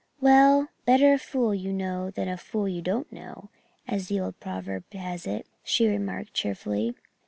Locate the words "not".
2.95-3.11